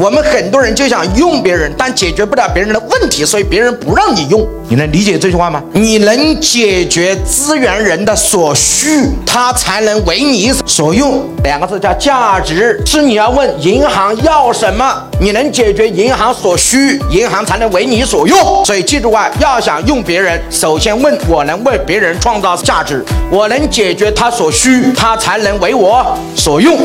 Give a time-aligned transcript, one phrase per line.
[0.00, 4.48] 我们很多人就想用别人，但解决不了别人的问题，所以别人不让你用。
[4.66, 5.62] 你能理解这句话吗？
[5.74, 11.28] 你能解决资源人的所需，他才能为你所用。
[11.44, 18.64] 两个字叫价值，是你要问银行要什么，你能解决银行所需，银行才能为你所用。
[18.64, 26.78] 所以记住啊，要想用别人，首先问我能为别人创造价值，我能解决他所需，他才能为我所用。